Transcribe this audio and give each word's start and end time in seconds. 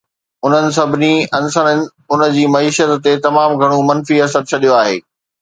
انهن 0.47 0.69
سڀني 0.77 1.09
عنصرن 1.39 1.79
ان 2.15 2.23
جي 2.39 2.47
معيشت 2.55 2.95
تي 3.09 3.15
تمام 3.27 3.55
گهڻو 3.61 3.79
منفي 3.93 4.21
اثر 4.31 4.51
ڇڏيو 4.55 4.75
آهي. 4.81 4.99